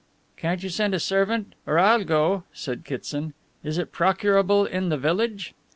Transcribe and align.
"Can't 0.35 0.63
you 0.63 0.69
send 0.69 0.95
a 0.95 0.99
servant 0.99 1.53
or 1.67 1.77
I'll 1.77 2.03
go," 2.03 2.41
said 2.53 2.85
Kitson. 2.85 3.35
"Is 3.63 3.77
it 3.77 3.91
procurable 3.91 4.65
in 4.65 4.89
the 4.89 4.97
village?" 4.97 5.53